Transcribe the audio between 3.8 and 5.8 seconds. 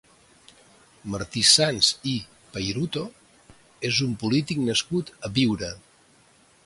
és un polític nascut a Biure.